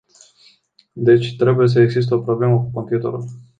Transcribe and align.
Deci 0.93 1.35
trebuie 1.37 1.67
să 1.67 1.79
existe 1.79 2.13
o 2.13 2.21
problemă 2.21 2.57
cu 2.59 2.69
computerul. 2.73 3.23